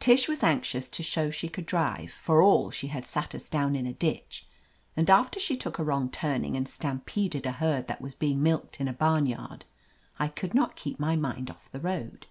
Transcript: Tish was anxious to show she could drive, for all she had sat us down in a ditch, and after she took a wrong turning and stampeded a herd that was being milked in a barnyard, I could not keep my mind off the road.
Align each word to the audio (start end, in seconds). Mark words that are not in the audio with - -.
Tish 0.00 0.28
was 0.28 0.42
anxious 0.42 0.88
to 0.90 1.02
show 1.04 1.30
she 1.30 1.48
could 1.48 1.64
drive, 1.64 2.10
for 2.10 2.42
all 2.42 2.72
she 2.72 2.88
had 2.88 3.06
sat 3.06 3.36
us 3.36 3.48
down 3.48 3.76
in 3.76 3.86
a 3.86 3.92
ditch, 3.92 4.44
and 4.96 5.08
after 5.08 5.38
she 5.38 5.56
took 5.56 5.78
a 5.78 5.84
wrong 5.84 6.10
turning 6.10 6.56
and 6.56 6.68
stampeded 6.68 7.46
a 7.46 7.52
herd 7.52 7.86
that 7.86 8.00
was 8.02 8.12
being 8.16 8.42
milked 8.42 8.80
in 8.80 8.88
a 8.88 8.92
barnyard, 8.92 9.64
I 10.18 10.26
could 10.26 10.54
not 10.54 10.74
keep 10.74 10.98
my 10.98 11.14
mind 11.14 11.52
off 11.52 11.70
the 11.70 11.78
road. 11.78 12.26